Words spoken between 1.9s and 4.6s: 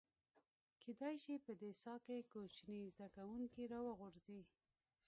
کې کوچني زده کوونکي راوغورځي.